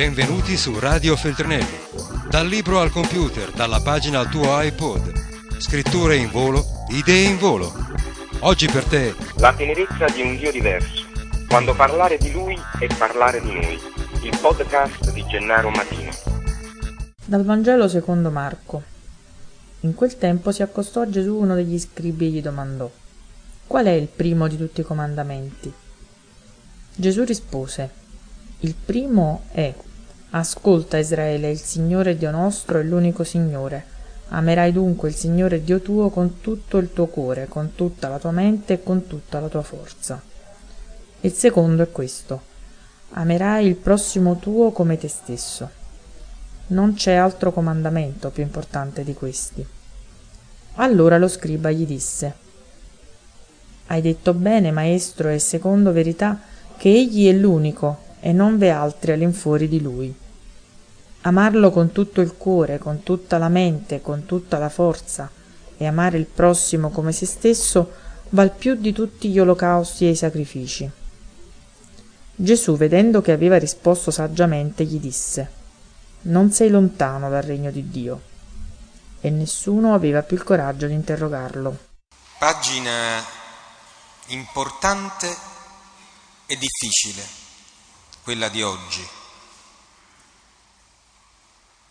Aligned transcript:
Benvenuti 0.00 0.56
su 0.56 0.78
Radio 0.78 1.14
Feltrinelli. 1.14 1.78
Dal 2.30 2.46
libro 2.46 2.80
al 2.80 2.90
computer, 2.90 3.50
dalla 3.50 3.82
pagina 3.82 4.20
al 4.20 4.30
tuo 4.30 4.58
iPod. 4.62 5.58
Scritture 5.58 6.16
in 6.16 6.30
volo, 6.30 6.64
idee 6.88 7.28
in 7.28 7.36
volo. 7.36 7.70
Oggi 8.38 8.66
per 8.66 8.84
te. 8.84 9.14
La 9.36 9.52
tenerezza 9.52 10.06
di 10.06 10.22
un 10.22 10.38
Dio 10.38 10.50
diverso. 10.50 11.04
Quando 11.46 11.74
parlare 11.74 12.16
di 12.16 12.32
Lui 12.32 12.58
è 12.78 12.86
parlare 12.96 13.42
di 13.42 13.52
noi. 13.52 13.78
Il 14.22 14.38
podcast 14.40 15.12
di 15.12 15.22
Gennaro 15.26 15.68
Matino. 15.68 16.10
Dal 17.22 17.44
Vangelo 17.44 17.86
secondo 17.86 18.30
Marco. 18.30 18.82
In 19.80 19.94
quel 19.94 20.16
tempo 20.16 20.50
si 20.50 20.62
accostò 20.62 21.02
a 21.02 21.10
Gesù 21.10 21.34
uno 21.34 21.54
degli 21.54 21.78
scribi 21.78 22.24
e 22.24 22.30
gli 22.30 22.40
domandò: 22.40 22.90
Qual 23.66 23.84
è 23.84 23.92
il 23.92 24.08
primo 24.08 24.48
di 24.48 24.56
tutti 24.56 24.80
i 24.80 24.84
comandamenti? 24.84 25.70
Gesù 26.94 27.22
rispose: 27.22 27.90
Il 28.60 28.74
primo 28.82 29.42
è: 29.52 29.74
Ascolta 30.32 30.96
Israele, 30.96 31.50
il 31.50 31.58
Signore 31.58 32.16
Dio 32.16 32.30
nostro 32.30 32.78
è 32.78 32.84
l'unico 32.84 33.24
Signore. 33.24 33.84
Amerai 34.28 34.70
dunque 34.70 35.08
il 35.08 35.16
Signore 35.16 35.64
Dio 35.64 35.80
tuo 35.80 36.08
con 36.08 36.40
tutto 36.40 36.78
il 36.78 36.92
tuo 36.92 37.06
cuore, 37.06 37.48
con 37.48 37.74
tutta 37.74 38.06
la 38.06 38.20
tua 38.20 38.30
mente 38.30 38.74
e 38.74 38.82
con 38.84 39.08
tutta 39.08 39.40
la 39.40 39.48
tua 39.48 39.62
forza. 39.62 40.22
Il 41.22 41.32
secondo 41.32 41.82
è 41.82 41.90
questo: 41.90 42.42
Amerai 43.14 43.66
il 43.66 43.74
prossimo 43.74 44.36
tuo 44.36 44.70
come 44.70 44.96
te 44.96 45.08
stesso. 45.08 45.68
Non 46.68 46.94
c'è 46.94 47.14
altro 47.14 47.50
comandamento 47.50 48.30
più 48.30 48.44
importante 48.44 49.02
di 49.02 49.14
questi. 49.14 49.66
Allora 50.74 51.18
lo 51.18 51.26
scriba 51.26 51.72
gli 51.72 51.84
disse: 51.84 52.34
Hai 53.88 54.00
detto 54.00 54.32
bene, 54.32 54.70
maestro, 54.70 55.28
e 55.28 55.40
secondo 55.40 55.90
verità 55.90 56.38
che 56.76 56.88
egli 56.88 57.28
è 57.28 57.32
l'unico 57.32 58.06
e 58.20 58.32
non 58.32 58.58
v'è 58.58 58.68
altri 58.68 59.12
all'infuori 59.12 59.66
di 59.66 59.80
lui. 59.80 60.14
Amarlo 61.22 61.70
con 61.70 61.92
tutto 61.92 62.20
il 62.20 62.36
cuore, 62.36 62.78
con 62.78 63.02
tutta 63.02 63.36
la 63.36 63.48
mente, 63.48 64.00
con 64.00 64.24
tutta 64.24 64.58
la 64.58 64.70
forza 64.70 65.30
e 65.76 65.86
amare 65.86 66.16
il 66.16 66.26
prossimo 66.26 66.90
come 66.90 67.12
se 67.12 67.26
stesso 67.26 67.92
val 68.30 68.52
più 68.52 68.74
di 68.74 68.92
tutti 68.92 69.28
gli 69.28 69.38
olocausti 69.38 70.06
e 70.06 70.10
i 70.10 70.16
sacrifici. 70.16 70.90
Gesù, 72.34 72.76
vedendo 72.76 73.20
che 73.20 73.32
aveva 73.32 73.58
risposto 73.58 74.10
saggiamente, 74.10 74.84
gli 74.84 74.98
disse 74.98 75.50
Non 76.22 76.52
sei 76.52 76.70
lontano 76.70 77.28
dal 77.28 77.42
regno 77.42 77.70
di 77.70 77.90
Dio. 77.90 78.20
E 79.20 79.28
nessuno 79.28 79.92
aveva 79.92 80.22
più 80.22 80.36
il 80.36 80.42
coraggio 80.42 80.86
di 80.86 80.94
interrogarlo. 80.94 81.76
Pagina 82.38 83.22
importante 84.28 85.28
è 86.46 86.56
difficile, 86.56 87.22
quella 88.22 88.48
di 88.48 88.62
oggi, 88.62 89.06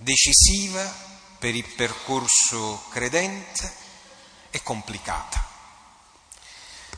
decisiva 0.01 0.81
per 1.37 1.55
il 1.55 1.67
percorso 1.75 2.85
credente 2.89 3.75
e 4.49 4.63
complicata. 4.63 5.45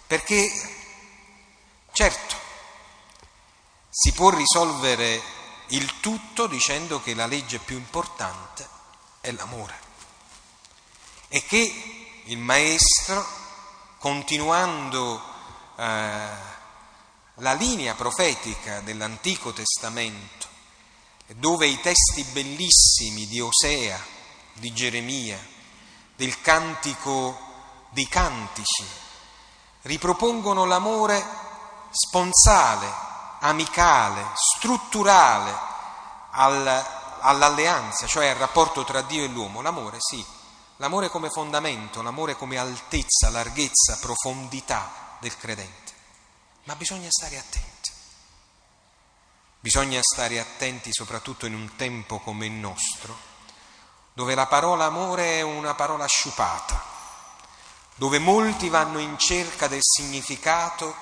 Perché, 0.06 0.52
certo, 1.92 2.36
si 3.90 4.12
può 4.12 4.30
risolvere 4.30 5.20
il 5.68 6.00
tutto 6.00 6.46
dicendo 6.46 7.02
che 7.02 7.16
la 7.16 7.26
legge 7.26 7.58
più 7.58 7.76
importante 7.76 8.68
è 9.20 9.32
l'amore 9.32 9.80
e 11.28 11.44
che 11.44 12.22
il 12.26 12.38
Maestro, 12.38 13.26
continuando 13.98 15.24
eh, 15.76 16.30
la 17.36 17.54
linea 17.54 17.96
profetica 17.96 18.82
dell'Antico 18.82 19.54
Testamento, 19.54 20.51
dove 21.36 21.68
i 21.68 21.80
testi 21.80 22.24
bellissimi 22.26 23.28
di 23.28 23.40
Osea, 23.40 24.00
di 24.54 24.74
Geremia, 24.74 25.40
del 26.16 26.42
cantico 26.42 27.38
dei 27.90 28.08
cantici, 28.08 28.86
ripropongono 29.84 30.66
l'amore 30.66 31.24
sponsale, 31.92 32.88
amicale, 33.40 34.26
strutturale 34.36 35.54
al, 36.32 36.86
all'alleanza, 37.22 38.08
cioè 38.08 38.28
al 38.28 38.36
rapporto 38.36 38.84
tra 38.84 39.02
Dio 39.02 39.24
e 39.24 39.28
l'uomo. 39.28 39.62
L'amore, 39.62 39.98
sì, 40.00 40.24
l'amore 40.78 41.10
come 41.10 41.30
fondamento, 41.30 42.02
l'amore 42.02 42.36
come 42.36 42.58
altezza, 42.58 43.30
larghezza, 43.30 43.98
profondità 44.00 45.18
del 45.20 45.36
credente. 45.38 45.92
Ma 46.66 46.76
bisogna 46.76 47.10
stare 47.10 47.38
attenti. 47.38 47.81
Bisogna 49.62 50.00
stare 50.02 50.40
attenti 50.40 50.92
soprattutto 50.92 51.46
in 51.46 51.54
un 51.54 51.76
tempo 51.76 52.18
come 52.18 52.48
il 52.48 52.52
nostro, 52.52 53.16
dove 54.12 54.34
la 54.34 54.48
parola 54.48 54.86
amore 54.86 55.38
è 55.38 55.42
una 55.42 55.76
parola 55.76 56.08
sciupata, 56.08 56.84
dove 57.94 58.18
molti 58.18 58.70
vanno 58.70 58.98
in 58.98 59.20
cerca 59.20 59.68
del 59.68 59.84
significato 59.84 60.96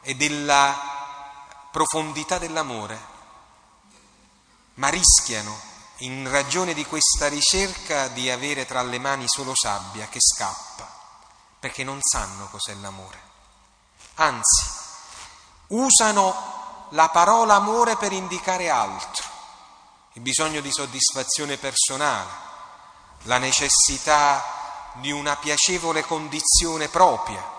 e 0.00 0.14
della 0.14 1.68
profondità 1.70 2.38
dell'amore, 2.38 2.98
ma 4.76 4.88
rischiano, 4.88 5.60
in 5.98 6.26
ragione 6.30 6.72
di 6.72 6.86
questa 6.86 7.28
ricerca, 7.28 8.08
di 8.08 8.30
avere 8.30 8.64
tra 8.64 8.80
le 8.80 8.98
mani 8.98 9.24
solo 9.26 9.52
sabbia 9.54 10.08
che 10.08 10.20
scappa, 10.22 10.90
perché 11.60 11.84
non 11.84 11.98
sanno 12.00 12.46
cos'è 12.46 12.72
l'amore. 12.76 13.20
Anzi, 14.14 14.70
usano 15.66 16.59
la 16.90 17.08
parola 17.08 17.54
amore 17.54 17.96
per 17.96 18.12
indicare 18.12 18.68
altro, 18.68 19.28
il 20.14 20.22
bisogno 20.22 20.60
di 20.60 20.72
soddisfazione 20.72 21.56
personale, 21.56 22.28
la 23.22 23.38
necessità 23.38 24.92
di 24.94 25.10
una 25.12 25.36
piacevole 25.36 26.02
condizione 26.02 26.88
propria. 26.88 27.58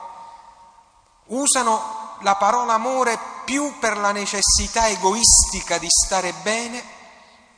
Usano 1.27 2.17
la 2.21 2.35
parola 2.35 2.73
amore 2.73 3.17
più 3.45 3.79
per 3.79 3.97
la 3.97 4.11
necessità 4.11 4.87
egoistica 4.87 5.77
di 5.77 5.87
stare 5.89 6.33
bene 6.33 6.99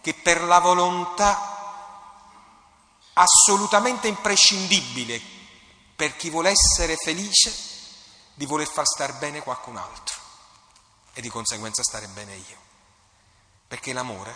che 0.02 0.14
per 0.14 0.42
la 0.44 0.60
volontà 0.60 1.52
assolutamente 3.14 4.08
imprescindibile 4.08 5.22
per 5.96 6.16
chi 6.16 6.30
vuole 6.30 6.50
essere 6.50 6.98
felice 6.98 7.54
di 8.34 8.46
voler 8.46 8.68
far 8.68 8.86
star 8.86 9.14
bene 9.18 9.42
qualcun 9.42 9.78
altro 9.78 10.13
e 11.14 11.22
di 11.22 11.30
conseguenza 11.30 11.84
stare 11.84 12.08
bene 12.08 12.36
io. 12.36 12.58
Perché 13.68 13.94
l'amore 13.94 14.36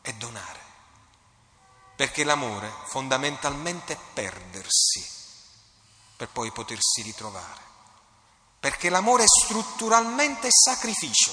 è 0.00 0.12
donare. 0.14 0.60
Perché 1.96 2.24
l'amore 2.24 2.72
fondamentalmente 2.86 3.94
è 3.94 3.98
perdersi 4.14 5.16
per 6.16 6.28
poi 6.28 6.50
potersi 6.50 7.02
ritrovare. 7.02 7.66
Perché 8.60 8.88
l'amore 8.88 9.24
è 9.24 9.26
strutturalmente 9.26 10.48
sacrificio, 10.50 11.32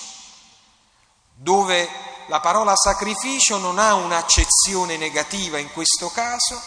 dove 1.33 1.89
la 2.27 2.39
parola 2.39 2.75
sacrificio 2.75 3.57
non 3.57 3.79
ha 3.79 3.95
un'accezione 3.95 4.97
negativa 4.97 5.57
in 5.57 5.71
questo 5.71 6.09
caso, 6.09 6.61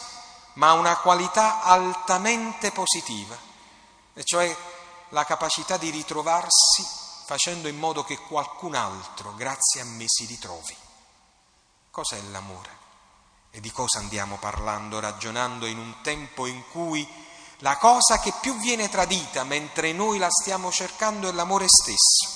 ma 0.54 0.72
una 0.72 0.96
qualità 0.96 1.62
altamente 1.62 2.72
positiva, 2.72 3.38
e 4.14 4.24
cioè 4.24 4.56
la 5.10 5.24
capacità 5.24 5.76
di 5.76 5.90
ritrovarsi 5.90 6.97
facendo 7.28 7.68
in 7.68 7.76
modo 7.76 8.04
che 8.04 8.16
qualcun 8.16 8.74
altro, 8.74 9.34
grazie 9.34 9.82
a 9.82 9.84
me, 9.84 10.04
si 10.06 10.24
ritrovi. 10.24 10.74
Cos'è 11.90 12.18
l'amore? 12.30 12.70
E 13.50 13.60
di 13.60 13.70
cosa 13.70 13.98
andiamo 13.98 14.38
parlando, 14.38 14.98
ragionando 14.98 15.66
in 15.66 15.76
un 15.76 15.96
tempo 16.00 16.46
in 16.46 16.64
cui 16.70 17.06
la 17.58 17.76
cosa 17.76 18.18
che 18.18 18.32
più 18.40 18.56
viene 18.56 18.88
tradita 18.88 19.44
mentre 19.44 19.92
noi 19.92 20.16
la 20.16 20.30
stiamo 20.30 20.70
cercando 20.70 21.28
è 21.28 21.32
l'amore 21.32 21.66
stesso. 21.68 22.34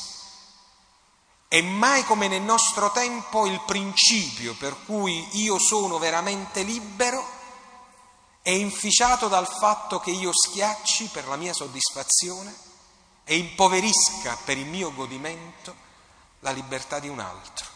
E 1.49 1.62
mai 1.62 2.05
come 2.05 2.29
nel 2.29 2.43
nostro 2.43 2.91
tempo 2.91 3.47
il 3.47 3.62
principio 3.62 4.55
per 4.56 4.77
cui 4.85 5.27
io 5.41 5.59
sono 5.59 5.97
veramente 5.97 6.61
libero 6.65 7.27
è 8.43 8.50
inficiato 8.50 9.29
dal 9.29 9.49
fatto 9.49 10.00
che 10.00 10.11
io 10.11 10.33
schiacci 10.35 11.06
per 11.06 11.29
la 11.29 11.37
mia 11.37 11.55
soddisfazione 11.55 12.72
e 13.32 13.37
impoverisca 13.37 14.37
per 14.44 14.58
il 14.58 14.67
mio 14.67 14.93
godimento 14.93 15.75
la 16.40 16.50
libertà 16.50 16.99
di 16.99 17.08
un 17.08 17.19
altro. 17.19 17.67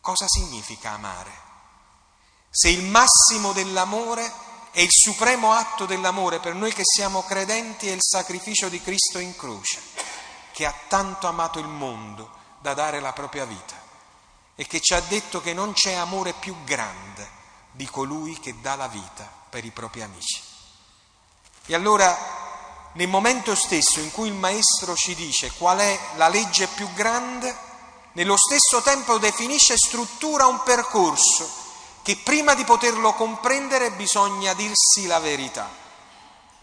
Cosa 0.00 0.24
significa 0.26 0.92
amare? 0.92 1.30
Se 2.48 2.70
il 2.70 2.82
massimo 2.82 3.52
dell'amore 3.52 4.32
è 4.70 4.80
il 4.80 4.90
supremo 4.90 5.52
atto 5.52 5.84
dell'amore 5.84 6.40
per 6.40 6.54
noi 6.54 6.72
che 6.72 6.82
siamo 6.82 7.24
credenti 7.24 7.88
è 7.88 7.92
il 7.92 8.00
sacrificio 8.00 8.70
di 8.70 8.80
Cristo 8.80 9.18
in 9.18 9.36
croce, 9.36 9.78
che 10.52 10.64
ha 10.64 10.74
tanto 10.88 11.26
amato 11.26 11.58
il 11.58 11.68
mondo 11.68 12.36
da 12.60 12.72
dare 12.72 13.00
la 13.00 13.12
propria 13.12 13.44
vita 13.44 13.78
e 14.54 14.66
che 14.66 14.80
ci 14.80 14.94
ha 14.94 15.00
detto 15.00 15.42
che 15.42 15.52
non 15.52 15.74
c'è 15.74 15.92
amore 15.92 16.32
più 16.32 16.56
grande 16.64 17.28
di 17.72 17.84
colui 17.84 18.40
che 18.40 18.58
dà 18.62 18.76
la 18.76 18.88
vita 18.88 19.30
per 19.50 19.66
i 19.66 19.70
propri 19.72 20.00
amici. 20.00 20.40
E 21.66 21.74
allora 21.74 22.37
nel 22.98 23.06
momento 23.06 23.54
stesso 23.54 24.00
in 24.00 24.10
cui 24.10 24.26
il 24.26 24.34
Maestro 24.34 24.96
ci 24.96 25.14
dice 25.14 25.52
qual 25.52 25.78
è 25.78 25.98
la 26.16 26.26
legge 26.26 26.66
più 26.66 26.92
grande, 26.94 27.56
nello 28.14 28.36
stesso 28.36 28.82
tempo 28.82 29.18
definisce 29.18 29.74
e 29.74 29.78
struttura 29.78 30.46
un 30.46 30.64
percorso 30.64 31.48
che 32.02 32.16
prima 32.16 32.54
di 32.54 32.64
poterlo 32.64 33.12
comprendere 33.12 33.92
bisogna 33.92 34.52
dirsi 34.52 35.06
la 35.06 35.20
verità 35.20 35.70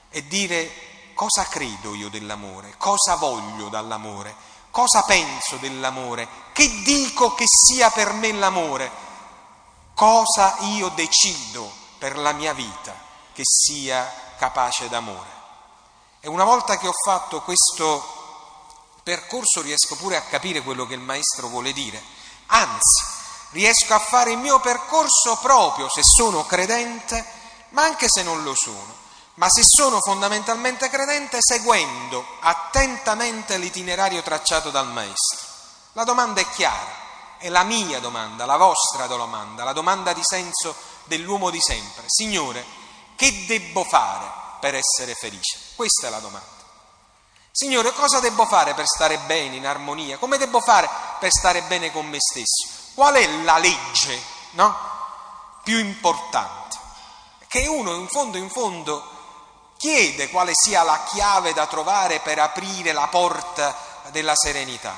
e 0.09 0.27
dire 0.27 1.13
cosa 1.13 1.45
credo 1.45 1.95
io 1.95 2.09
dell'amore, 2.09 2.73
cosa 2.77 3.15
voglio 3.15 3.69
dall'amore, 3.69 4.35
cosa 4.71 5.03
penso 5.03 5.55
dell'amore, 5.55 6.27
che 6.51 6.81
dico 6.81 7.33
che 7.33 7.45
sia 7.47 7.89
per 7.91 8.11
me 8.11 8.33
l'amore, 8.33 8.91
cosa 9.93 10.57
io 10.63 10.89
decido 10.89 11.71
per 11.97 12.17
la 12.17 12.33
mia 12.33 12.51
vita 12.51 12.93
che 13.31 13.43
sia 13.45 14.33
capace 14.37 14.89
d'amore. 14.89 15.35
E 16.25 16.27
una 16.27 16.43
volta 16.43 16.79
che 16.79 16.87
ho 16.87 16.93
fatto 17.05 17.43
questo 17.43 18.03
percorso 19.03 19.61
riesco 19.61 19.95
pure 19.95 20.15
a 20.15 20.23
capire 20.23 20.63
quello 20.63 20.87
che 20.87 20.95
il 20.95 20.99
maestro 20.99 21.49
vuole 21.49 21.71
dire, 21.71 22.01
anzi 22.47 23.03
riesco 23.51 23.93
a 23.93 23.99
fare 23.99 24.31
il 24.31 24.39
mio 24.39 24.59
percorso 24.59 25.37
proprio 25.39 25.87
se 25.87 26.01
sono 26.01 26.43
credente, 26.47 27.23
ma 27.69 27.83
anche 27.83 28.07
se 28.09 28.23
non 28.23 28.41
lo 28.41 28.55
sono, 28.55 28.91
ma 29.35 29.47
se 29.51 29.61
sono 29.63 29.99
fondamentalmente 29.99 30.89
credente 30.89 31.37
seguendo 31.41 32.25
attentamente 32.39 33.59
l'itinerario 33.59 34.23
tracciato 34.23 34.71
dal 34.71 34.87
maestro. 34.87 35.47
La 35.91 36.05
domanda 36.05 36.41
è 36.41 36.49
chiara, 36.49 37.37
è 37.37 37.49
la 37.49 37.61
mia 37.61 37.99
domanda, 37.99 38.47
la 38.47 38.57
vostra 38.57 39.05
domanda, 39.05 39.63
la 39.63 39.73
domanda 39.73 40.11
di 40.11 40.23
senso 40.23 40.75
dell'uomo 41.03 41.51
di 41.51 41.61
sempre. 41.61 42.05
Signore, 42.07 42.65
che 43.15 43.45
debbo 43.45 43.83
fare 43.83 44.44
per 44.65 44.73
essere 44.73 45.13
felice? 45.13 45.59
Questa 45.75 46.07
è 46.07 46.09
la 46.09 46.17
domanda. 46.17 46.63
Signore, 47.51 47.93
cosa 47.93 48.19
devo 48.19 48.47
fare 48.47 48.73
per 48.73 48.87
stare 48.87 49.19
bene, 49.19 49.57
in 49.57 49.67
armonia? 49.67 50.17
Come 50.17 50.39
devo 50.39 50.59
fare 50.59 50.89
per 51.19 51.29
stare 51.31 51.61
bene 51.61 51.91
con 51.91 52.07
me 52.07 52.17
stesso? 52.19 52.93
Qual 52.95 53.13
è 53.13 53.27
la 53.43 53.59
legge 53.59 54.19
no? 54.53 54.75
più 55.61 55.77
importante? 55.77 56.77
Che 57.47 57.67
uno 57.67 57.93
in 57.93 58.07
fondo, 58.07 58.37
in 58.37 58.49
fondo, 58.49 59.07
chiede 59.77 60.31
quale 60.31 60.53
sia 60.55 60.81
la 60.81 61.03
chiave 61.13 61.53
da 61.53 61.67
trovare 61.67 62.19
per 62.21 62.39
aprire 62.39 62.91
la 62.91 63.05
porta 63.05 63.77
della 64.09 64.35
serenità. 64.35 64.97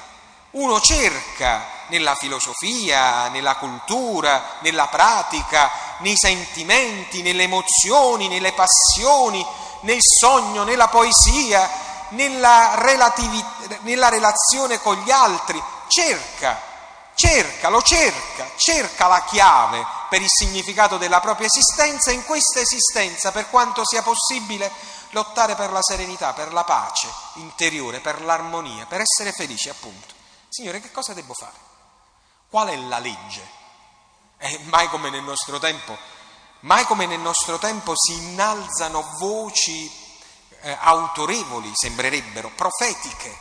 Uno 0.52 0.80
cerca 0.80 1.66
nella 1.88 2.16
filosofia, 2.16 3.28
nella 3.28 3.58
cultura, 3.58 4.44
nella 4.60 4.88
pratica, 4.88 5.70
nei 6.00 6.16
sentimenti, 6.18 7.22
nelle 7.22 7.44
emozioni, 7.44 8.28
nelle 8.28 8.54
passioni, 8.54 9.46
nel 9.82 10.00
sogno, 10.02 10.64
nella 10.64 10.88
poesia, 10.88 11.70
nella, 12.10 12.76
nella 13.82 14.10
relazione 14.10 14.80
con 14.80 14.96
gli 15.04 15.12
altri, 15.12 15.62
cerca, 15.88 16.62
cerca, 17.14 17.70
lo 17.70 17.82
cerca, 17.82 18.50
cerca 18.56 19.08
la 19.08 19.24
chiave 19.24 19.86
per 20.10 20.22
il 20.22 20.30
significato 20.30 20.98
della 20.98 21.20
propria 21.20 21.48
esistenza 21.48 22.12
e 22.12 22.16
in 22.16 22.24
questa 22.24 22.60
esistenza, 22.60 23.32
per 23.32 23.50
quanto 23.50 23.86
sia 23.86 24.02
possibile, 24.02 24.72
lottare 25.12 25.56
per 25.56 25.72
la 25.72 25.82
serenità, 25.82 26.34
per 26.34 26.54
la 26.54 26.64
pace 26.64 27.08
interiore, 27.36 28.00
per 28.00 28.22
l'armonia, 28.22 28.86
per 28.86 29.02
essere 29.02 29.32
felici 29.32 29.70
appunto. 29.70 30.14
Signore, 30.50 30.80
che 30.80 30.92
cosa 30.92 31.14
devo 31.14 31.34
fare? 31.34 31.66
Qual 32.50 32.68
è 32.68 32.76
la 32.76 33.00
legge? 33.00 33.66
E 34.40 34.60
mai 34.66 34.88
come 34.90 35.10
nel 35.10 35.24
nostro 35.24 35.58
tempo, 35.58 35.98
mai 36.62 36.86
come 36.86 37.06
nel 37.06 37.20
nostro 37.20 37.58
tempo 37.58 37.94
si 37.96 38.14
innalzano 38.14 39.16
voci 39.18 39.92
eh, 40.62 40.78
autorevoli, 40.80 41.72
sembrerebbero, 41.74 42.52
profetiche, 42.56 43.36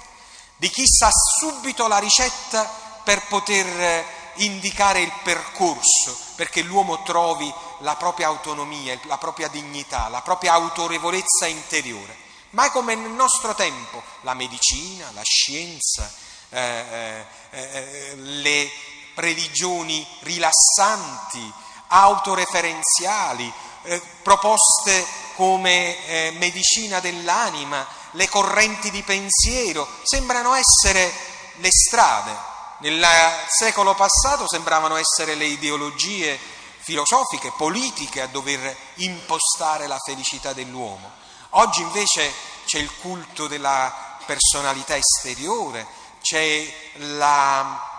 di 0.56 0.70
chi 0.70 0.87
sa 0.87 1.10
subito 1.10 1.87
la 1.87 1.98
ricetta 1.98 2.64
per 3.04 3.26
poter 3.26 3.66
eh, 3.66 4.06
indicare 4.37 5.00
il 5.00 5.12
percorso, 5.22 6.19
perché 6.34 6.62
l'uomo 6.62 7.02
trovi 7.02 7.52
la 7.81 7.96
propria 7.96 8.28
autonomia, 8.28 8.98
la 9.04 9.19
propria 9.19 9.48
dignità, 9.48 10.08
la 10.08 10.22
propria 10.22 10.54
autorevolezza 10.54 11.46
interiore. 11.46 12.25
Ma 12.50 12.66
è 12.66 12.70
come 12.70 12.94
nel 12.94 13.10
nostro 13.10 13.54
tempo 13.54 14.02
la 14.22 14.32
medicina, 14.34 15.10
la 15.12 15.22
scienza, 15.22 16.10
eh, 16.48 17.25
eh, 17.50 17.60
eh 17.60 18.14
le 18.16 18.70
religioni 19.16 20.06
rilassanti, 20.20 21.52
autoreferenziali, 21.88 23.52
eh, 23.82 24.00
proposte 24.22 25.04
come 25.34 26.06
eh, 26.06 26.30
medicina 26.38 27.00
dell'anima, 27.00 27.86
le 28.12 28.28
correnti 28.28 28.90
di 28.90 29.02
pensiero, 29.02 29.86
sembrano 30.02 30.54
essere 30.54 31.12
le 31.56 31.68
strade. 31.70 32.54
Nel 32.78 33.04
secolo 33.48 33.94
passato 33.94 34.48
sembravano 34.48 34.96
essere 34.96 35.34
le 35.34 35.46
ideologie 35.46 36.38
filosofiche, 36.78 37.52
politiche 37.56 38.20
a 38.20 38.26
dover 38.26 38.76
impostare 38.96 39.86
la 39.86 39.98
felicità 39.98 40.52
dell'uomo. 40.52 41.10
Oggi 41.50 41.80
invece 41.80 42.32
c'è 42.64 42.78
il 42.78 42.90
culto 43.00 43.46
della 43.46 44.19
personalità 44.26 44.96
esteriore, 44.96 45.86
c'è 46.20 46.90
la 46.94 47.95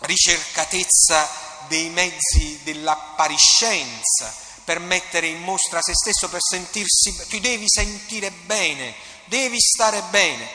ricercatezza 0.00 1.28
dei 1.66 1.88
mezzi 1.90 2.60
dell'appariscenza, 2.62 4.34
per 4.64 4.80
mettere 4.80 5.26
in 5.26 5.42
mostra 5.42 5.80
se 5.80 5.94
stesso, 5.94 6.28
per 6.28 6.42
sentirsi, 6.42 7.26
ti 7.28 7.40
devi 7.40 7.64
sentire 7.68 8.30
bene, 8.30 8.94
devi 9.24 9.58
stare 9.60 10.02
bene. 10.10 10.48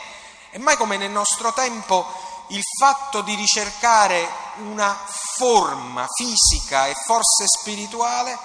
E 0.52 0.60
mai 0.60 0.78
come 0.78 0.98
nel 0.98 1.10
nostro 1.10 1.52
tempo 1.54 2.06
il 2.50 2.62
fatto 2.80 3.22
di 3.22 3.34
ricercare 3.36 4.28
una 4.58 4.96
forma 5.36 6.08
fisica 6.16 6.88
e 6.88 6.94
forse 7.06 7.46
spirituale 7.48 8.38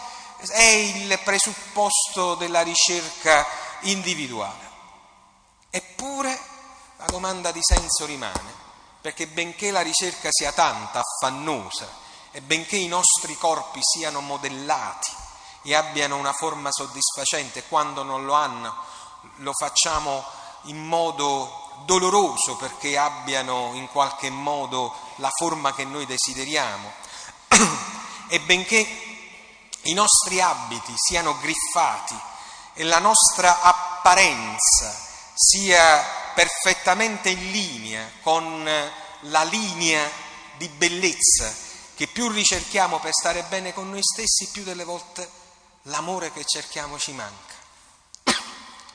è 0.49 0.63
il 0.63 1.19
presupposto 1.23 2.35
della 2.37 2.63
ricerca 2.63 3.47
individuale. 3.81 4.67
Eppure 5.71 6.41
la 6.97 7.07
domanda 7.07 7.53
di 7.53 7.61
senso 7.63 8.07
rimane, 8.07 8.67
perché 9.01 9.27
benché 9.27 9.71
la 9.71 9.81
ricerca 9.81 10.29
sia 10.31 10.53
tanta, 10.53 11.01
affannosa, 11.01 11.89
e 12.31 12.41
benché 12.41 12.77
i 12.77 12.89
nostri 12.89 13.37
corpi 13.37 13.81
siano 13.83 14.21
modellati 14.21 15.11
e 15.63 15.75
abbiano 15.75 16.17
una 16.17 16.33
forma 16.33 16.71
soddisfacente, 16.71 17.65
quando 17.69 18.03
non 18.03 18.25
lo 18.25 18.35
hanno 18.35 18.97
lo 19.37 19.53
facciamo 19.53 20.25
in 20.63 20.85
modo 20.85 21.67
doloroso 21.85 22.57
perché 22.57 22.99
abbiano 22.99 23.71
in 23.75 23.89
qualche 23.89 24.31
modo 24.31 24.95
la 25.17 25.31
forma 25.31 25.75
che 25.75 25.85
noi 25.85 26.07
desideriamo. 26.07 26.93
E 28.31 28.41
benché 28.41 28.87
i 29.85 29.95
nostri 29.95 30.39
abiti 30.39 30.93
siano 30.95 31.39
griffati 31.39 32.15
e 32.75 32.85
la 32.85 32.99
nostra 32.99 33.63
apparenza 33.63 34.95
sia 35.33 36.18
perfettamente 36.39 37.31
in 37.31 37.51
linea 37.51 38.09
con 38.23 38.63
la 39.23 39.43
linea 39.43 40.09
di 40.57 40.69
bellezza 40.69 41.53
che 41.97 42.07
più 42.07 42.29
ricerchiamo 42.29 43.01
per 43.01 43.11
stare 43.13 43.43
bene 43.49 43.73
con 43.73 43.91
noi 43.91 44.05
stessi, 44.05 44.49
più 44.53 44.63
delle 44.63 44.85
volte 44.85 45.29
l'amore 45.83 46.31
che 46.31 46.45
cerchiamo 46.45 46.97
ci 46.97 47.11
manca. 47.11 47.55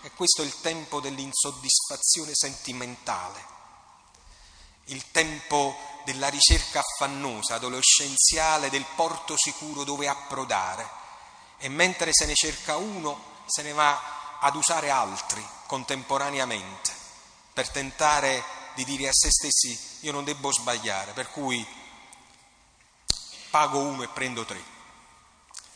E 0.03 0.11
questo 0.15 0.41
è 0.41 0.45
il 0.45 0.61
tempo 0.61 1.01
dell'insoddisfazione 1.01 2.31
sentimentale, 2.33 3.45
il 4.85 5.11
tempo 5.11 5.75
della 6.05 6.29
ricerca 6.29 6.79
affannosa, 6.79 7.55
adolescenziale, 7.55 8.69
del 8.69 8.85
porto 8.95 9.35
sicuro 9.35 9.83
dove 9.83 10.07
approdare. 10.07 10.89
E 11.57 11.67
mentre 11.67 12.11
se 12.13 12.25
ne 12.25 12.35
cerca 12.35 12.77
uno, 12.77 13.41
se 13.47 13.63
ne 13.63 13.73
va 13.73 14.37
ad 14.39 14.55
usare 14.55 14.89
altri 14.89 15.45
contemporaneamente 15.67 16.92
per 17.53 17.69
tentare 17.69 18.43
di 18.73 18.83
dire 18.83 19.07
a 19.07 19.13
se 19.13 19.29
stessi 19.31 19.99
io 20.01 20.11
non 20.11 20.23
devo 20.23 20.51
sbagliare, 20.51 21.13
per 21.13 21.29
cui 21.29 21.65
pago 23.49 23.79
uno 23.79 24.03
e 24.03 24.07
prendo 24.07 24.43
tre. 24.45 24.61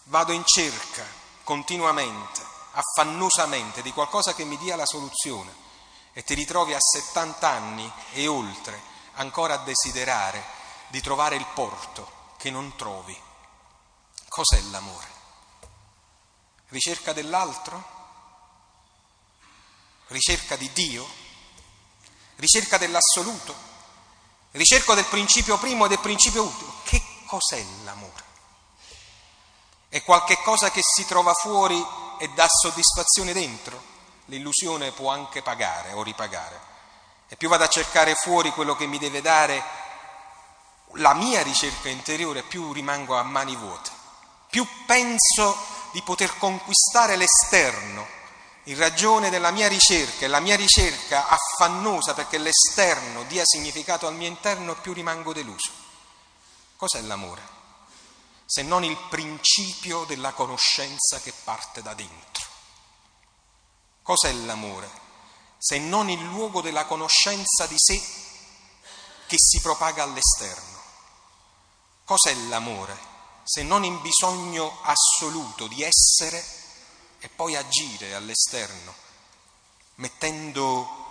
Vado 0.05 0.31
in 0.31 0.43
cerca 0.45 1.05
continuamente, 1.43 2.41
affannosamente, 2.71 3.81
di 3.81 3.93
qualcosa 3.93 4.33
che 4.33 4.43
mi 4.43 4.57
dia 4.57 4.75
la 4.75 4.85
soluzione 4.85 5.65
e 6.13 6.23
ti 6.23 6.33
ritrovi 6.33 6.73
a 6.73 6.79
70 6.79 7.47
anni 7.47 7.91
e 8.13 8.27
oltre 8.27 8.81
ancora 9.13 9.53
a 9.53 9.63
desiderare 9.63 10.43
di 10.87 11.01
trovare 11.01 11.35
il 11.35 11.45
porto 11.53 12.33
che 12.37 12.49
non 12.49 12.75
trovi. 12.75 13.15
Cos'è 14.27 14.59
l'amore? 14.71 15.07
Ricerca 16.69 17.13
dell'altro? 17.13 17.95
Ricerca 20.07 20.55
di 20.55 20.71
Dio? 20.73 21.26
Ricerca 22.37 22.77
dell'assoluto? 22.77 23.55
Ricerca 24.51 24.93
del 24.93 25.05
principio 25.05 25.57
primo 25.57 25.85
e 25.85 25.89
del 25.89 25.99
principio 25.99 26.43
ultimo? 26.43 26.73
Che 26.83 27.01
cos'è 27.25 27.63
l'amore? 27.83 28.23
È 29.89 30.03
qualche 30.03 30.37
cosa 30.41 30.69
che 30.69 30.81
si 30.83 31.05
trova 31.05 31.33
fuori 31.33 31.83
e 32.19 32.29
dà 32.29 32.47
soddisfazione 32.47 33.33
dentro? 33.33 33.95
L'illusione 34.25 34.91
può 34.91 35.09
anche 35.09 35.41
pagare 35.41 35.93
o 35.93 36.03
ripagare. 36.03 36.59
E 37.27 37.35
più 37.35 37.49
vado 37.49 37.63
a 37.63 37.69
cercare 37.69 38.13
fuori 38.13 38.51
quello 38.51 38.75
che 38.75 38.85
mi 38.85 38.99
deve 38.99 39.21
dare, 39.21 39.63
la 40.93 41.13
mia 41.13 41.41
ricerca 41.41 41.89
interiore, 41.89 42.43
più 42.43 42.71
rimango 42.71 43.17
a 43.17 43.23
mani 43.23 43.55
vuote, 43.55 43.89
più 44.49 44.65
penso 44.85 45.57
di 45.91 46.01
poter 46.03 46.37
conquistare 46.37 47.15
l'esterno 47.15 48.16
in 48.67 48.77
ragione 48.77 49.29
della 49.29 49.51
mia 49.51 49.67
ricerca 49.69 50.25
e 50.25 50.27
la 50.27 50.41
mia 50.41 50.57
ricerca 50.57 51.27
affannosa 51.29 52.13
perché 52.13 52.37
l'esterno 52.37 53.23
dia 53.23 53.43
significato 53.45 54.07
al 54.07 54.15
mio 54.15 54.27
interno, 54.27 54.75
più 54.75 54.91
rimango 54.91 55.31
deluso. 55.31 55.71
Cos'è 56.75 56.99
l'amore? 57.01 57.55
Se 58.45 58.63
non 58.63 58.83
il 58.83 58.97
principio 59.09 60.03
della 60.03 60.33
conoscenza 60.33 61.19
che 61.21 61.33
parte 61.43 61.81
da 61.81 61.93
dentro. 61.93 62.45
Cos'è 64.01 64.33
l'amore? 64.33 64.89
Se 65.57 65.79
non 65.79 66.09
il 66.09 66.21
luogo 66.23 66.61
della 66.61 66.85
conoscenza 66.85 67.65
di 67.67 67.75
sé 67.77 68.01
che 69.27 69.37
si 69.37 69.61
propaga 69.61 70.03
all'esterno. 70.03 70.81
Cos'è 72.03 72.33
l'amore? 72.49 72.97
Se 73.43 73.63
non 73.63 73.85
il 73.85 73.97
bisogno 73.99 74.79
assoluto 74.83 75.67
di 75.67 75.83
essere 75.83 76.56
e 77.19 77.29
poi 77.29 77.55
agire 77.55 78.13
all'esterno, 78.13 78.93
mettendo 79.95 81.05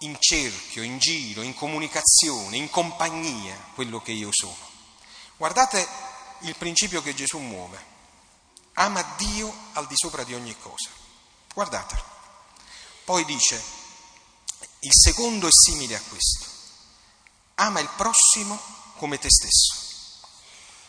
in 0.00 0.16
cerchio, 0.18 0.82
in 0.82 0.98
giro, 0.98 1.42
in 1.42 1.54
comunicazione, 1.54 2.56
in 2.56 2.70
compagnia 2.70 3.56
quello 3.74 4.00
che 4.00 4.12
io 4.12 4.28
sono. 4.30 4.74
Guardate 5.36 5.86
il 6.40 6.54
principio 6.56 7.02
che 7.02 7.14
Gesù 7.14 7.38
muove. 7.38 7.94
Ama 8.74 9.02
Dio 9.16 9.52
al 9.72 9.86
di 9.86 9.96
sopra 9.96 10.22
di 10.22 10.34
ogni 10.34 10.56
cosa. 10.58 10.90
Guardatelo. 11.54 12.04
Poi 13.04 13.24
dice, 13.24 13.62
il 14.80 14.92
secondo 14.92 15.48
è 15.48 15.52
simile 15.52 15.96
a 15.96 16.02
questo. 16.02 16.44
Ama 17.54 17.80
il 17.80 17.88
prossimo 17.96 18.60
come 18.98 19.18
te 19.18 19.30
stesso. 19.30 19.84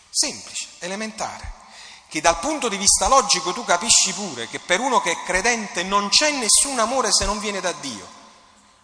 Semplice, 0.09 0.67
elementare 0.79 1.65
che 2.09 2.21
dal 2.21 2.39
punto 2.39 2.69
di 2.69 2.77
vista 2.77 3.07
logico 3.07 3.51
tu 3.51 3.65
capisci 3.65 4.13
pure 4.13 4.47
che 4.47 4.59
per 4.59 4.79
uno 4.79 5.01
che 5.01 5.11
è 5.11 5.23
credente 5.23 5.83
non 5.83 6.09
c'è 6.09 6.31
nessun 6.31 6.79
amore 6.79 7.11
se 7.11 7.25
non 7.25 7.39
viene 7.39 7.59
da 7.59 7.73
Dio. 7.73 8.15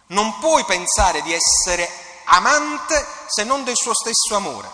Non 0.07 0.39
puoi 0.39 0.65
pensare 0.65 1.21
di 1.21 1.33
essere 1.33 1.89
amante 2.25 3.05
se 3.27 3.43
non 3.43 3.63
del 3.63 3.75
suo 3.77 3.93
stesso 3.93 4.35
amore, 4.35 4.69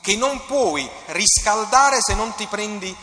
che 0.00 0.16
non 0.16 0.46
puoi 0.46 0.90
riscaldare 1.06 2.00
se 2.00 2.14
non 2.14 2.34
ti 2.34 2.46
prendi 2.46 2.94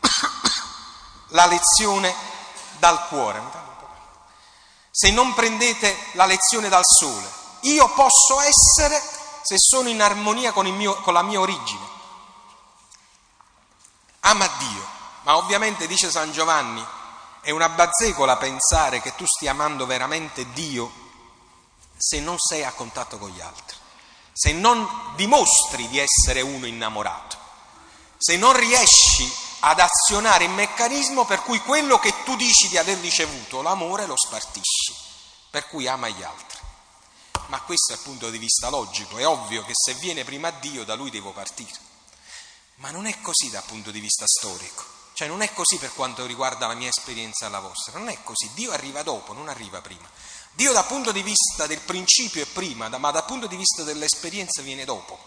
la 1.28 1.46
lezione 1.46 2.14
dal 2.78 3.08
cuore, 3.08 3.42
se 4.90 5.10
non 5.10 5.34
prendete 5.34 5.96
la 6.12 6.26
lezione 6.26 6.68
dal 6.68 6.84
sole. 6.84 7.38
Io 7.62 7.88
posso 7.92 8.40
essere 8.40 9.02
se 9.42 9.56
sono 9.58 9.88
in 9.88 10.00
armonia 10.00 10.52
con, 10.52 10.66
mio, 10.68 10.94
con 11.02 11.12
la 11.12 11.22
mia 11.22 11.40
origine 11.40 11.98
ama 14.20 14.46
Dio, 14.58 14.86
ma 15.22 15.36
ovviamente 15.36 15.86
dice 15.86 16.10
San 16.10 16.32
Giovanni, 16.32 16.84
è 17.40 17.50
una 17.50 17.68
bazzecola 17.68 18.36
pensare 18.36 19.00
che 19.00 19.14
tu 19.14 19.24
stia 19.26 19.52
amando 19.52 19.86
veramente 19.86 20.50
Dio 20.52 20.92
se 21.96 22.20
non 22.20 22.38
sei 22.38 22.64
a 22.64 22.72
contatto 22.72 23.18
con 23.18 23.30
gli 23.30 23.40
altri, 23.40 23.76
se 24.32 24.52
non 24.52 24.86
dimostri 25.16 25.88
di 25.88 25.98
essere 25.98 26.40
uno 26.40 26.66
innamorato, 26.66 27.36
se 28.16 28.36
non 28.36 28.56
riesci 28.56 29.30
ad 29.60 29.78
azionare 29.78 30.44
il 30.44 30.50
meccanismo 30.50 31.24
per 31.24 31.42
cui 31.42 31.60
quello 31.60 31.98
che 31.98 32.22
tu 32.24 32.36
dici 32.36 32.68
di 32.68 32.78
aver 32.78 32.98
ricevuto, 32.98 33.62
l'amore, 33.62 34.06
lo 34.06 34.16
spartisci, 34.16 34.94
per 35.50 35.68
cui 35.68 35.86
ama 35.86 36.08
gli 36.08 36.22
altri. 36.22 36.58
Ma 37.48 37.60
questo 37.62 37.92
è 37.92 37.96
il 37.96 38.02
punto 38.02 38.30
di 38.30 38.38
vista 38.38 38.68
logico, 38.68 39.18
è 39.18 39.26
ovvio 39.26 39.64
che 39.64 39.72
se 39.74 39.94
viene 39.94 40.24
prima 40.24 40.50
Dio 40.50 40.84
da 40.84 40.94
lui 40.94 41.10
devo 41.10 41.32
partire. 41.32 41.88
Ma 42.80 42.90
non 42.90 43.04
è 43.04 43.20
così 43.20 43.50
dal 43.50 43.62
punto 43.64 43.90
di 43.90 44.00
vista 44.00 44.26
storico, 44.26 44.84
cioè 45.12 45.28
non 45.28 45.42
è 45.42 45.52
così 45.52 45.76
per 45.76 45.92
quanto 45.92 46.24
riguarda 46.24 46.66
la 46.66 46.72
mia 46.72 46.88
esperienza 46.88 47.46
e 47.46 47.50
la 47.50 47.60
vostra, 47.60 47.98
non 47.98 48.08
è 48.08 48.22
così, 48.22 48.50
Dio 48.54 48.72
arriva 48.72 49.02
dopo, 49.02 49.34
non 49.34 49.50
arriva 49.50 49.82
prima. 49.82 50.08
Dio 50.52 50.72
dal 50.72 50.86
punto 50.86 51.12
di 51.12 51.22
vista 51.22 51.66
del 51.66 51.80
principio 51.80 52.42
è 52.42 52.46
prima, 52.46 52.88
ma 52.88 53.10
dal 53.10 53.26
punto 53.26 53.46
di 53.46 53.56
vista 53.56 53.82
dell'esperienza 53.82 54.62
viene 54.62 54.86
dopo. 54.86 55.18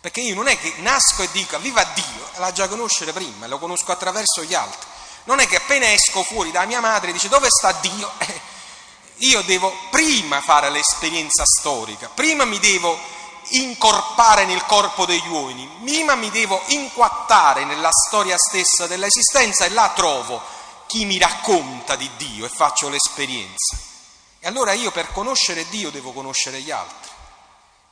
Perché 0.00 0.20
io 0.20 0.34
non 0.34 0.48
è 0.48 0.58
che 0.58 0.74
nasco 0.78 1.22
e 1.22 1.28
dico 1.30 1.56
viva 1.60 1.84
Dio, 1.84 2.28
la 2.38 2.50
già 2.50 2.66
conoscere 2.66 3.12
prima, 3.12 3.46
lo 3.46 3.60
conosco 3.60 3.92
attraverso 3.92 4.42
gli 4.42 4.54
altri. 4.54 4.88
Non 5.24 5.38
è 5.38 5.46
che 5.46 5.56
appena 5.56 5.92
esco 5.92 6.24
fuori 6.24 6.50
da 6.50 6.64
mia 6.64 6.80
madre 6.80 7.12
dice 7.12 7.28
dove 7.28 7.48
sta 7.50 7.70
Dio? 7.70 8.10
io 9.18 9.42
devo 9.42 9.72
prima 9.90 10.40
fare 10.40 10.70
l'esperienza 10.70 11.44
storica, 11.46 12.08
prima 12.08 12.44
mi 12.44 12.58
devo 12.58 12.98
incorpare 13.50 14.44
nel 14.44 14.64
corpo 14.66 15.04
degli 15.06 15.26
uomini, 15.28 15.66
prima 15.82 16.14
mi 16.14 16.30
devo 16.30 16.60
inquattare 16.68 17.64
nella 17.64 17.90
storia 17.90 18.36
stessa 18.36 18.86
dell'esistenza 18.86 19.64
e 19.64 19.70
là 19.70 19.92
trovo 19.94 20.40
chi 20.86 21.04
mi 21.04 21.18
racconta 21.18 21.96
di 21.96 22.10
Dio 22.16 22.44
e 22.44 22.48
faccio 22.48 22.88
l'esperienza. 22.88 23.76
E 24.38 24.46
allora 24.46 24.72
io 24.72 24.90
per 24.90 25.12
conoscere 25.12 25.68
Dio 25.68 25.90
devo 25.90 26.12
conoscere 26.12 26.60
gli 26.60 26.70
altri. 26.70 27.10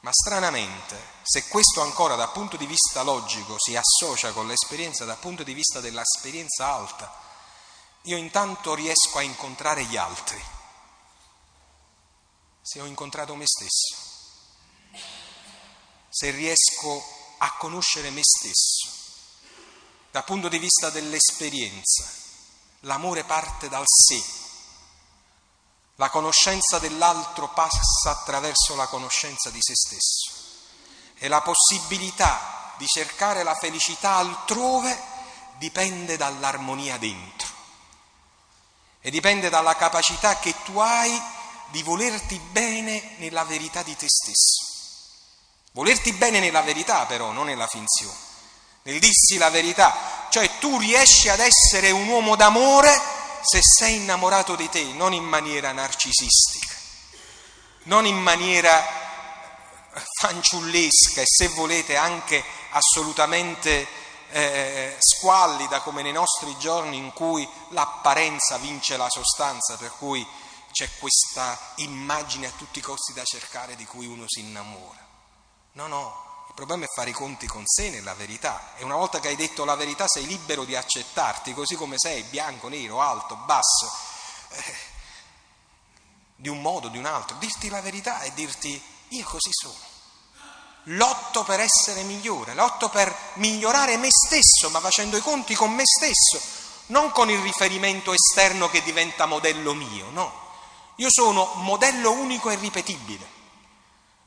Ma 0.01 0.11
stranamente, 0.13 1.01
se 1.23 1.47
questo 1.47 1.81
ancora 1.81 2.17
dal 2.17 2.33
punto 2.33 2.57
di 2.57 2.67
vista 2.67 3.03
logico 3.03 3.55
si 3.59 3.77
associa 3.77 4.33
con 4.33 4.49
l'esperienza 4.49 5.05
dal 5.05 5.17
punto 5.19 5.45
di 5.45 5.55
vista 5.55 5.81
dell'esperienza 5.81 6.67
alta, 6.73 7.21
io 8.03 8.17
intanto 8.17 8.75
riesco 8.75 9.19
a 9.19 9.23
incontrare 9.23 9.85
gli 9.85 9.97
altri, 9.97 10.43
se 12.61 12.81
ho 12.81 12.85
incontrato 12.85 13.35
me 13.37 13.45
stesso 13.47 14.12
se 16.13 16.29
riesco 16.31 17.03
a 17.39 17.57
conoscere 17.57 18.11
me 18.11 18.21
stesso. 18.23 19.01
Dal 20.11 20.25
punto 20.25 20.49
di 20.49 20.59
vista 20.59 20.91
dell'esperienza, 20.91 22.05
l'amore 22.81 23.25
parte 23.25 23.71
dal 23.71 23.87
sé. 23.87 24.23
La 25.95 26.11
conoscenza 26.11 26.79
dell'altro 26.79 27.49
passa 27.55 28.11
attraverso 28.11 28.75
la 28.75 28.87
conoscenza 28.89 29.49
di 29.49 29.61
se 29.63 29.75
stesso. 29.75 30.33
E 31.15 31.29
la 31.29 31.41
possibilità 31.41 32.75
di 32.77 32.87
cercare 32.87 33.43
la 33.43 33.55
felicità 33.55 34.17
altrove 34.17 35.01
dipende 35.57 36.19
dall'armonia 36.19 36.99
dentro. 36.99 37.49
E 39.01 39.11
dipende 39.11 39.49
dalla 39.49 39.77
capacità 39.77 40.39
che 40.39 40.55
tu 40.63 40.79
hai 40.79 41.19
di 41.71 41.83
volerti 41.83 42.39
bene 42.39 43.15
nella 43.17 43.45
verità 43.45 43.83
di 43.83 43.97
te 43.97 44.09
stesso. 44.11 44.72
Volerti 45.73 46.13
bene 46.13 46.39
nella 46.39 46.61
verità 46.61 47.07
però, 47.07 47.33
non 47.33 47.47
nella 47.47 47.67
finzione, 47.67 48.17
nel 48.83 49.01
dirsi 49.01 49.39
la 49.39 49.49
verità, 49.49 50.29
cioè 50.29 50.59
tu 50.59 50.79
riesci 50.79 51.31
ad 51.31 51.41
essere 51.41 51.91
un 51.91 52.07
uomo 52.09 52.37
d'amore 52.37 52.91
se 53.43 53.61
sei 53.63 53.97
innamorato 53.97 54.55
di 54.55 54.69
te, 54.69 54.83
non 54.93 55.15
in 55.15 55.25
maniera 55.25 55.73
narcisistica, 55.73 56.75
non 57.85 58.05
in 58.05 58.19
maniera 58.19 59.01
fanciullesca 60.21 61.23
e 61.23 61.27
se 61.27 61.49
volete 61.49 61.97
anche 61.97 62.45
assolutamente 62.71 63.87
eh, 64.31 64.97
squallida 64.99 65.81
come 65.81 66.03
nei 66.03 66.13
nostri 66.13 66.57
giorni 66.59 66.97
in 66.97 67.13
cui 67.13 67.49
l'apparenza 67.71 68.59
vince 68.59 68.97
la 68.97 69.09
sostanza, 69.09 69.77
per 69.77 69.93
cui 69.97 70.27
c'è 70.71 70.89
questa 70.99 71.59
immagine 71.77 72.47
a 72.47 72.53
tutti 72.57 72.79
i 72.79 72.83
costi 72.83 73.13
da 73.13 73.25
cercare 73.25 73.75
di 73.75 73.87
cui 73.87 74.07
uno 74.07 74.25
si 74.27 74.41
innamora. 74.41 75.12
No, 75.75 75.87
no, 75.87 76.45
il 76.49 76.55
problema 76.55 76.85
è 76.85 76.89
fare 76.95 77.11
i 77.11 77.15
conti 77.15 77.47
con 77.47 77.63
sé 77.65 77.89
nella 77.89 78.13
verità 78.13 78.75
e 78.77 78.85
una 78.85 78.97
volta 78.97 79.21
che 79.21 79.29
hai 79.29 79.37
detto 79.37 79.65
la 79.65 79.75
verità 79.75 80.07
sei 80.07 80.27
libero 80.27 80.65
di 80.65 80.77
accettarti 80.77 81.55
così 81.55 81.77
come 81.77 81.97
sei, 81.97 82.25
bianco, 82.25 82.69
nero, 82.69 83.01
alto, 83.01 83.37
basso, 83.37 83.91
eh, 84.51 84.77
di 86.37 86.51
un 86.51 86.61
modo, 86.61 86.89
o 86.89 86.91
di 86.91 86.99
un 86.99 87.07
altro, 87.07 87.39
dirti 87.39 87.71
la 87.71 87.81
verità 87.81 88.21
e 88.21 88.35
dirti 88.35 88.83
io 89.09 89.25
così 89.25 89.49
sono. 89.51 89.91
Lotto 90.87 91.43
per 91.45 91.61
essere 91.61 92.03
migliore, 92.03 92.53
lotto 92.53 92.91
per 92.91 93.15
migliorare 93.35 93.97
me 93.97 94.09
stesso, 94.11 94.69
ma 94.69 94.81
facendo 94.81 95.17
i 95.17 95.23
conti 95.23 95.55
con 95.55 95.73
me 95.73 95.85
stesso, 95.87 96.39
non 96.87 97.13
con 97.13 97.31
il 97.31 97.41
riferimento 97.41 98.13
esterno 98.13 98.69
che 98.69 98.83
diventa 98.83 99.25
modello 99.25 99.73
mio, 99.73 100.11
no. 100.11 100.41
Io 100.97 101.09
sono 101.11 101.55
modello 101.55 102.11
unico 102.13 102.51
e 102.51 102.57
ripetibile. 102.57 103.32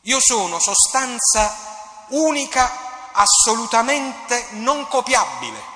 Io 0.06 0.20
sono 0.20 0.60
sostanza 0.60 2.06
unica, 2.10 3.12
assolutamente 3.12 4.48
non 4.52 4.88
copiabile. 4.88 5.74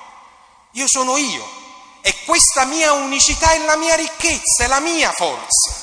Io 0.74 0.88
sono 0.88 1.18
io 1.18 1.48
e 2.02 2.16
questa 2.26 2.66
mia 2.66 2.94
unicità 2.94 3.54
è 3.54 3.58
la 3.66 3.76
mia 3.76 3.96
ricchezza, 3.96 4.66
è 4.66 4.68
la 4.68 4.80
mia 4.80 5.12
forza. 5.12 5.74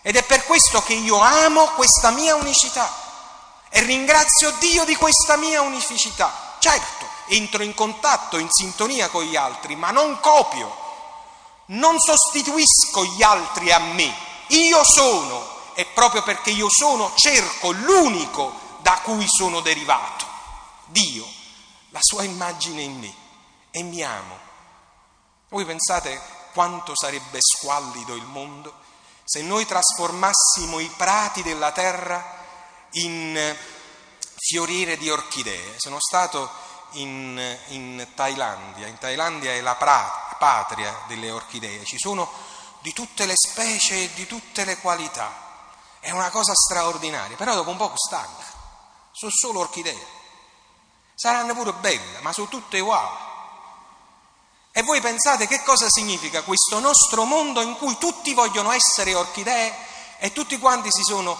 Ed 0.00 0.14
è 0.14 0.22
per 0.22 0.44
questo 0.44 0.80
che 0.82 0.92
io 0.92 1.18
amo 1.18 1.70
questa 1.70 2.10
mia 2.10 2.36
unicità 2.36 2.88
e 3.68 3.80
ringrazio 3.80 4.52
Dio 4.58 4.84
di 4.84 4.94
questa 4.94 5.36
mia 5.36 5.60
unificità. 5.62 6.54
Certo, 6.60 7.04
entro 7.26 7.64
in 7.64 7.74
contatto, 7.74 8.38
in 8.38 8.48
sintonia 8.48 9.08
con 9.08 9.24
gli 9.24 9.34
altri, 9.34 9.74
ma 9.74 9.90
non 9.90 10.20
copio, 10.20 10.72
non 11.66 11.98
sostituisco 11.98 13.04
gli 13.06 13.24
altri 13.24 13.72
a 13.72 13.78
me. 13.80 14.14
Io 14.48 14.84
sono 14.84 15.51
e 15.74 15.86
proprio 15.86 16.22
perché 16.22 16.50
io 16.50 16.68
sono 16.70 17.12
cerco 17.14 17.70
l'unico 17.70 18.78
da 18.80 19.00
cui 19.02 19.26
sono 19.28 19.60
derivato. 19.60 20.26
Dio, 20.86 21.26
la 21.90 22.00
sua 22.02 22.24
immagine 22.24 22.82
in 22.82 22.98
me 22.98 23.14
e 23.70 23.82
mi 23.82 24.02
amo. 24.02 24.38
Voi 25.48 25.64
pensate 25.64 26.20
quanto 26.52 26.92
sarebbe 26.94 27.38
squallido 27.40 28.14
il 28.14 28.24
mondo 28.24 28.80
se 29.24 29.40
noi 29.42 29.64
trasformassimo 29.64 30.78
i 30.80 30.92
prati 30.96 31.42
della 31.42 31.72
terra 31.72 32.40
in 32.92 33.56
fiorire 34.36 34.96
di 34.96 35.08
orchidee. 35.08 35.78
Sono 35.78 35.98
stato 36.00 36.50
in, 36.92 37.58
in 37.68 38.08
Thailandia, 38.14 38.86
in 38.86 38.98
Thailandia 38.98 39.52
è 39.52 39.60
la 39.60 39.76
pra, 39.76 40.36
patria 40.38 41.04
delle 41.06 41.30
orchidee, 41.30 41.84
ci 41.84 41.98
sono 41.98 42.30
di 42.80 42.92
tutte 42.92 43.26
le 43.26 43.34
specie 43.36 44.02
e 44.02 44.10
di 44.14 44.26
tutte 44.26 44.64
le 44.64 44.76
qualità. 44.78 45.50
È 46.02 46.10
una 46.10 46.30
cosa 46.30 46.52
straordinaria, 46.52 47.36
però 47.36 47.54
dopo 47.54 47.70
un 47.70 47.76
po' 47.76 47.92
stanca. 47.94 48.44
Sono 49.12 49.30
solo 49.32 49.60
orchidee. 49.60 50.06
Saranno 51.14 51.54
pure 51.54 51.72
belle, 51.74 52.18
ma 52.22 52.32
sono 52.32 52.48
tutte 52.48 52.80
uguali. 52.80 53.16
E 54.72 54.82
voi 54.82 55.00
pensate 55.00 55.46
che 55.46 55.62
cosa 55.62 55.88
significa 55.88 56.42
questo 56.42 56.80
nostro 56.80 57.22
mondo 57.22 57.60
in 57.60 57.76
cui 57.76 57.96
tutti 57.98 58.34
vogliono 58.34 58.72
essere 58.72 59.14
orchidee 59.14 59.72
e 60.18 60.32
tutti 60.32 60.58
quanti 60.58 60.88
si 60.90 61.04
sono 61.04 61.38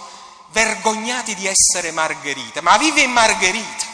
vergognati 0.51 1.35
di 1.35 1.45
essere 1.45 1.91
margherite, 1.91 2.61
ma 2.61 2.77
vive 2.77 3.01
in 3.01 3.11
margherita. 3.11 3.85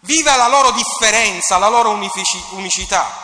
Viva 0.00 0.34
la 0.34 0.48
loro 0.48 0.72
differenza, 0.72 1.56
la 1.58 1.68
loro 1.68 1.90
unicità. 1.90 3.22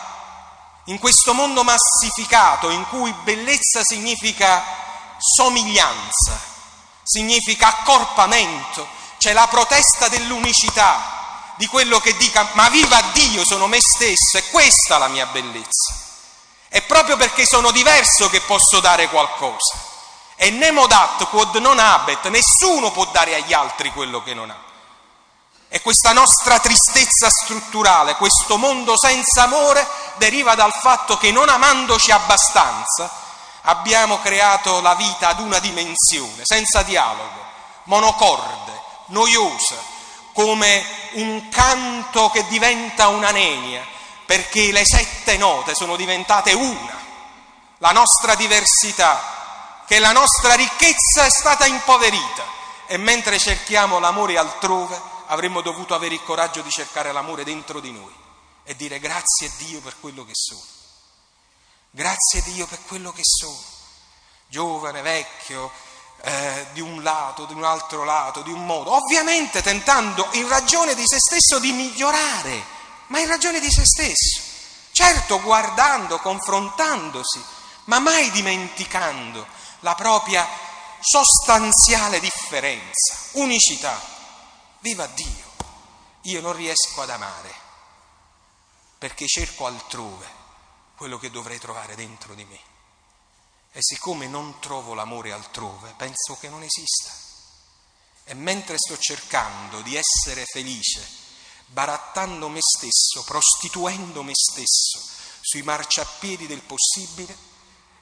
In 0.85 1.01
questo 1.01 1.35
mondo 1.35 1.65
massificato 1.65 2.71
in 2.71 2.87
cui 2.87 3.13
bellezza 3.25 3.83
significa 3.83 4.89
somiglianza, 5.21 6.41
significa 7.03 7.69
accorpamento, 7.69 8.89
c'è 9.19 9.33
la 9.33 9.47
protesta 9.47 10.09
dell'unicità, 10.09 11.19
di 11.57 11.67
quello 11.67 12.01
che 12.01 12.17
dica 12.17 12.49
ma 12.53 12.71
viva 12.71 12.99
Dio, 13.13 13.45
sono 13.45 13.67
me 13.67 13.81
stesso, 13.83 14.39
è 14.39 14.49
questa 14.49 14.97
la 14.97 15.09
mia 15.09 15.27
bellezza. 15.27 15.95
È 16.69 16.81
proprio 16.83 17.17
perché 17.17 17.45
sono 17.45 17.71
diverso 17.71 18.31
che 18.31 18.41
posso 18.41 18.81
dare 18.81 19.09
qualcosa. 19.09 19.77
E 20.37 20.49
nemo 20.49 20.87
dat 20.87 21.29
quod 21.29 21.57
non 21.57 21.79
habet, 21.79 22.29
nessuno 22.29 22.91
può 22.93 23.05
dare 23.07 23.35
agli 23.35 23.53
altri 23.53 23.93
quello 23.93 24.23
che 24.23 24.33
non 24.33 24.49
ha. 24.49 24.59
E 25.69 25.83
questa 25.83 26.13
nostra 26.13 26.59
tristezza 26.61 27.29
strutturale, 27.29 28.15
questo 28.17 28.57
mondo 28.57 28.97
senza 28.97 29.43
amore, 29.43 29.87
deriva 30.17 30.55
dal 30.55 30.73
fatto 30.73 31.19
che 31.19 31.31
non 31.31 31.51
amandoci 31.51 32.11
abbastanza, 32.11 33.11
abbiamo 33.63 34.21
creato 34.21 34.81
la 34.81 34.95
vita 34.95 35.29
ad 35.29 35.41
una 35.41 35.59
dimensione, 35.59 36.43
senza 36.45 36.83
dialogo, 36.83 37.45
monocorde, 37.85 38.81
noiosa, 39.07 39.77
come 40.33 40.85
un 41.13 41.49
canto 41.49 42.31
che 42.31 42.47
diventa 42.47 43.09
una 43.09 43.31
nenia, 43.31 43.85
perché 44.25 44.71
le 44.73 44.85
sette 44.85 45.37
note 45.37 45.75
sono 45.75 45.97
diventate 45.97 46.53
una. 46.53 46.99
La 47.79 47.93
nostra 47.93 48.35
diversità 48.35 49.39
che 49.87 49.99
la 49.99 50.13
nostra 50.13 50.55
ricchezza 50.55 51.25
è 51.25 51.31
stata 51.31 51.67
impoverita 51.67 52.45
e 52.87 52.97
mentre 52.97 53.39
cerchiamo 53.39 53.99
l'amore 53.99 54.39
altrove 54.39 55.01
avremmo 55.27 55.63
dovuto 55.63 55.95
avere 55.95 56.15
il 56.15 56.23
coraggio 56.23 56.61
di 56.61 56.71
cercare 56.71 57.11
l'amore 57.11 57.43
dentro 57.43 57.81
di 57.81 57.91
noi 57.91 58.15
e 58.63 58.77
dire 58.77 59.01
grazie 59.01 59.51
Dio 59.57 59.81
per 59.81 59.97
quello 59.99 60.25
che 60.25 60.33
sono. 60.35 60.80
Grazie 61.93 62.43
Dio 62.43 62.67
per 62.67 62.85
quello 62.87 63.13
che 63.13 63.23
sono. 63.25 63.59
Giovane, 64.47 65.03
vecchio, 65.03 65.71
eh, 66.23 66.67
di 66.73 66.81
un 66.81 67.03
lato, 67.03 67.47
di 67.47 67.55
un 67.55 67.65
altro 67.65 68.05
lato, 68.05 68.43
di 68.43 68.53
un 68.53 68.65
modo, 68.65 68.93
ovviamente 68.93 69.61
tentando 69.61 70.29
in 70.33 70.47
ragione 70.49 70.95
di 70.95 71.07
se 71.07 71.19
stesso 71.19 71.59
di 71.59 71.73
migliorare, 71.73 72.65
ma 73.09 73.19
in 73.19 73.27
ragione 73.27 73.59
di 73.59 73.71
se 73.71 73.85
stesso, 73.85 74.41
certo 74.93 75.41
guardando, 75.41 76.19
confrontandosi, 76.19 77.43
ma 77.85 77.99
mai 77.99 78.31
dimenticando 78.31 79.47
la 79.81 79.95
propria 79.95 80.47
sostanziale 81.01 82.21
differenza, 82.21 83.17
unicità. 83.33 84.01
Viva 84.81 85.07
Dio! 85.07 85.49
Io 86.23 86.41
non 86.41 86.53
riesco 86.55 87.03
ad 87.03 87.11
amare 87.11 87.53
perché 88.99 89.27
cerco 89.27 89.67
altrove 89.67 90.40
quello 91.01 91.19
che 91.19 91.31
dovrei 91.31 91.59
trovare 91.59 91.95
dentro 91.95 92.35
di 92.35 92.45
me. 92.45 92.61
E 93.73 93.79
siccome 93.81 94.27
non 94.27 94.61
trovo 94.61 94.93
l'amore 94.93 95.33
altrove, 95.33 95.95
penso 95.97 96.37
che 96.39 96.51
non 96.51 96.63
esista. 96.63 97.11
E 98.25 98.35
mentre 98.35 98.77
sto 98.77 98.99
cercando 98.99 99.81
di 99.81 99.97
essere 99.97 100.45
felice, 100.45 101.03
barattando 101.69 102.51
me 102.51 102.59
stesso, 102.61 103.25
prostituendo 103.25 104.23
me 104.23 104.35
stesso 104.35 105.01
sui 105.41 105.63
marciapiedi 105.63 106.47
del 106.47 106.61
possibile, 106.61 107.35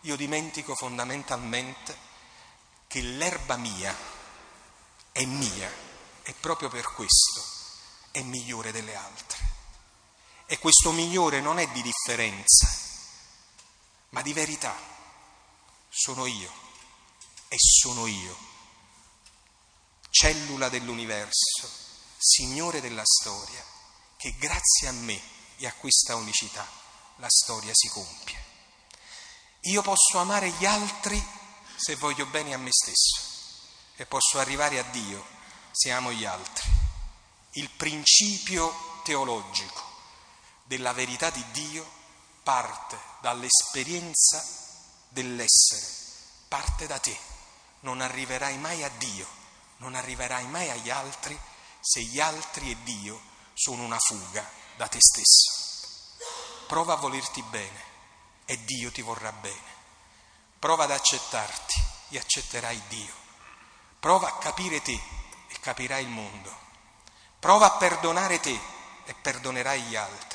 io 0.00 0.16
dimentico 0.16 0.74
fondamentalmente 0.74 1.96
che 2.88 3.00
l'erba 3.00 3.54
mia 3.54 3.96
è 5.12 5.24
mia 5.24 5.72
e 6.24 6.34
proprio 6.40 6.68
per 6.68 6.92
questo 6.94 7.44
è 8.10 8.22
migliore 8.22 8.72
delle 8.72 8.96
altre. 8.96 9.38
E 10.46 10.58
questo 10.58 10.90
migliore 10.90 11.40
non 11.40 11.60
è 11.60 11.68
di 11.68 11.82
differenza, 11.82 12.86
ma 14.10 14.22
di 14.22 14.32
verità. 14.32 14.76
Sono 15.88 16.26
io 16.26 16.52
e 17.48 17.56
sono 17.58 18.06
io, 18.06 18.36
cellula 20.10 20.68
dell'universo, 20.68 21.86
Signore 22.18 22.80
della 22.80 23.04
storia, 23.04 23.64
che 24.16 24.34
grazie 24.38 24.88
a 24.88 24.92
me 24.92 25.20
e 25.56 25.66
a 25.66 25.72
questa 25.74 26.16
unicità 26.16 26.66
la 27.16 27.28
storia 27.28 27.72
si 27.74 27.88
compie. 27.88 28.44
Io 29.62 29.82
posso 29.82 30.18
amare 30.18 30.50
gli 30.50 30.64
altri 30.64 31.22
se 31.76 31.94
voglio 31.96 32.26
bene 32.26 32.54
a 32.54 32.58
me 32.58 32.70
stesso 32.72 33.28
e 33.96 34.06
posso 34.06 34.38
arrivare 34.38 34.78
a 34.78 34.82
Dio 34.84 35.24
se 35.72 35.90
amo 35.90 36.12
gli 36.12 36.24
altri. 36.24 36.68
Il 37.52 37.70
principio 37.70 39.00
teologico 39.04 39.82
della 40.64 40.92
verità 40.92 41.30
di 41.30 41.44
Dio 41.50 41.97
parte 42.48 42.98
dall'esperienza 43.20 44.42
dell'essere, 45.10 45.86
parte 46.48 46.86
da 46.86 46.98
te. 46.98 47.14
Non 47.80 48.00
arriverai 48.00 48.56
mai 48.56 48.82
a 48.82 48.88
Dio, 48.88 49.26
non 49.78 49.94
arriverai 49.94 50.46
mai 50.46 50.70
agli 50.70 50.88
altri 50.88 51.38
se 51.78 52.00
gli 52.00 52.18
altri 52.18 52.70
e 52.70 52.82
Dio 52.84 53.20
sono 53.52 53.82
una 53.82 53.98
fuga 53.98 54.42
da 54.78 54.88
te 54.88 54.96
stesso. 54.98 56.16
Prova 56.66 56.94
a 56.94 56.96
volerti 56.96 57.42
bene 57.42 57.82
e 58.46 58.64
Dio 58.64 58.90
ti 58.92 59.02
vorrà 59.02 59.30
bene. 59.30 59.76
Prova 60.58 60.84
ad 60.84 60.92
accettarti 60.92 61.84
e 62.08 62.18
accetterai 62.18 62.82
Dio. 62.88 63.14
Prova 64.00 64.26
a 64.26 64.38
capire 64.38 64.80
te 64.80 64.98
e 65.48 65.60
capirai 65.60 66.02
il 66.02 66.08
mondo. 66.08 66.56
Prova 67.38 67.74
a 67.74 67.76
perdonare 67.76 68.40
te 68.40 68.58
e 69.04 69.12
perdonerai 69.12 69.82
gli 69.82 69.96
altri. 69.96 70.27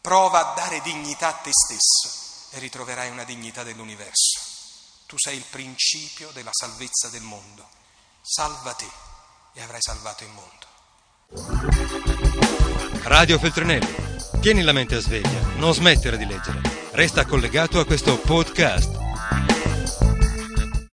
Prova 0.00 0.52
a 0.52 0.54
dare 0.54 0.80
dignità 0.80 1.28
a 1.28 1.32
te 1.32 1.50
stesso 1.52 2.56
e 2.56 2.58
ritroverai 2.58 3.10
una 3.10 3.24
dignità 3.24 3.62
dell'universo. 3.62 4.40
Tu 5.06 5.16
sei 5.18 5.36
il 5.36 5.44
principio 5.50 6.30
della 6.32 6.52
salvezza 6.52 7.08
del 7.10 7.20
mondo. 7.20 7.68
Salva 8.22 8.72
te 8.72 8.88
e 9.52 9.60
avrai 9.60 9.82
salvato 9.82 10.24
il 10.24 10.30
mondo. 10.30 10.68
Radio 13.02 13.38
Feltrinelli, 13.38 13.94
tieni 14.40 14.62
la 14.62 14.72
mente 14.72 14.94
a 14.94 15.00
sveglia, 15.00 15.40
non 15.56 15.74
smettere 15.74 16.16
di 16.16 16.24
leggere. 16.24 16.62
Resta 16.92 17.26
collegato 17.26 17.78
a 17.78 17.84
questo 17.84 18.18
podcast 18.18 18.99